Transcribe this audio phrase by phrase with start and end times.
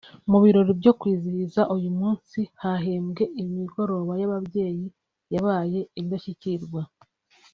[0.29, 4.85] Mu birori byo kwizihiza uyu munsi hahembwe imigoroba y’ababyeyi
[5.33, 6.81] yabaye indashyikirwa